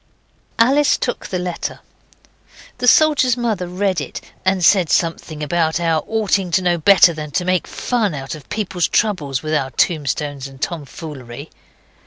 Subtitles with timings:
[0.57, 1.81] Alice took the letter.
[2.79, 7.29] The soldier's mother read it, and said something about our oughting to know better than
[7.29, 11.51] to make fun of people's troubles with our tombstones and tomfoolery.